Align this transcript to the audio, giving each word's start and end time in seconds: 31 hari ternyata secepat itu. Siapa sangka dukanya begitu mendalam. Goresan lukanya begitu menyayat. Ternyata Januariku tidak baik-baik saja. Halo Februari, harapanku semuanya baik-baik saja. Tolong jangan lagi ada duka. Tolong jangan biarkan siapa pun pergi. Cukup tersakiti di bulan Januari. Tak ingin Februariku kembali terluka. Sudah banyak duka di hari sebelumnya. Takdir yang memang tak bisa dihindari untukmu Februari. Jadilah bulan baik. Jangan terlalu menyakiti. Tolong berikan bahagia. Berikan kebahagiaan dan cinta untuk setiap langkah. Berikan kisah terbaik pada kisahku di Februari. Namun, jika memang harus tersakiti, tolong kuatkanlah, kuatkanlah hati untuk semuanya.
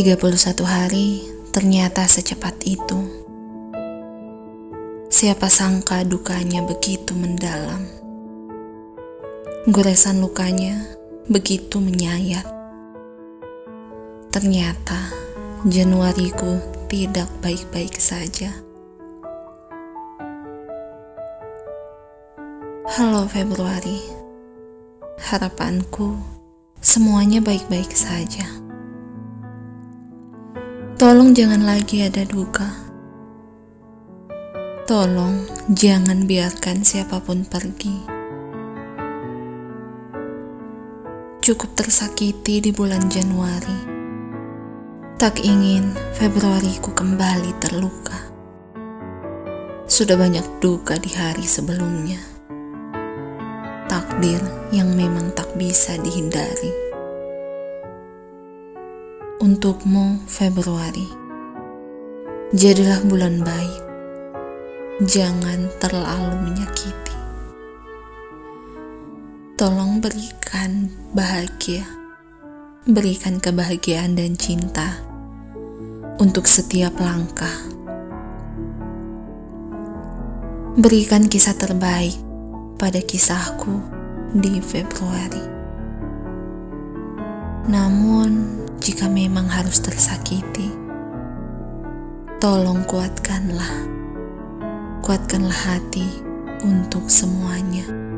31 0.00 0.64
hari 0.64 1.28
ternyata 1.52 2.08
secepat 2.08 2.56
itu. 2.64 3.04
Siapa 5.12 5.52
sangka 5.52 6.08
dukanya 6.08 6.64
begitu 6.64 7.12
mendalam. 7.12 7.84
Goresan 9.68 10.24
lukanya 10.24 10.88
begitu 11.28 11.84
menyayat. 11.84 12.48
Ternyata 14.32 15.12
Januariku 15.68 16.64
tidak 16.88 17.28
baik-baik 17.44 18.00
saja. 18.00 18.56
Halo 22.88 23.28
Februari, 23.28 24.00
harapanku 25.28 26.16
semuanya 26.80 27.44
baik-baik 27.44 27.92
saja. 27.92 28.69
Tolong 31.00 31.32
jangan 31.32 31.64
lagi 31.64 32.04
ada 32.04 32.28
duka. 32.28 32.68
Tolong 34.84 35.48
jangan 35.72 36.28
biarkan 36.28 36.84
siapa 36.84 37.24
pun 37.24 37.48
pergi. 37.48 38.04
Cukup 41.40 41.72
tersakiti 41.72 42.60
di 42.60 42.68
bulan 42.68 43.08
Januari. 43.08 43.80
Tak 45.16 45.40
ingin 45.40 45.96
Februariku 46.20 46.92
kembali 46.92 47.56
terluka. 47.56 48.20
Sudah 49.88 50.20
banyak 50.20 50.60
duka 50.60 51.00
di 51.00 51.16
hari 51.16 51.48
sebelumnya. 51.48 52.20
Takdir 53.88 54.44
yang 54.68 54.92
memang 54.92 55.32
tak 55.32 55.48
bisa 55.56 55.96
dihindari 55.96 56.89
untukmu 59.40 60.20
Februari. 60.28 61.08
Jadilah 62.52 63.00
bulan 63.08 63.40
baik. 63.40 63.80
Jangan 65.00 65.72
terlalu 65.80 66.44
menyakiti. 66.44 67.16
Tolong 69.56 70.04
berikan 70.04 70.92
bahagia. 71.16 71.88
Berikan 72.84 73.40
kebahagiaan 73.40 74.12
dan 74.12 74.36
cinta 74.36 75.00
untuk 76.20 76.44
setiap 76.44 77.00
langkah. 77.00 77.64
Berikan 80.76 81.32
kisah 81.32 81.56
terbaik 81.56 82.12
pada 82.76 83.00
kisahku 83.00 83.80
di 84.36 84.60
Februari. 84.60 85.44
Namun, 87.72 88.59
jika 88.80 89.12
memang 89.12 89.44
harus 89.44 89.76
tersakiti, 89.84 90.72
tolong 92.40 92.80
kuatkanlah, 92.88 93.84
kuatkanlah 95.04 95.52
hati 95.52 96.08
untuk 96.64 97.12
semuanya. 97.12 98.09